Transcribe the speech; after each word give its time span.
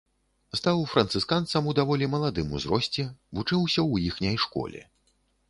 Стаў 0.59 0.79
францысканцам 0.93 1.67
у 1.71 1.75
даволі 1.81 2.07
маладым 2.15 2.47
узросце, 2.61 3.07
вучыўся 3.37 3.79
ў 3.91 4.09
іхняй 4.09 4.35
школе. 4.47 4.81